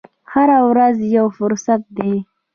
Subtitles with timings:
[0.31, 2.13] هره ورځ یو فرصت دی.